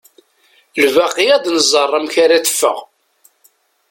Lbaqi 0.85 1.25
ad 1.35 1.45
nẓer 1.55 1.91
amek 1.97 2.15
ara 2.23 2.43
teffeɣ. 2.45 2.77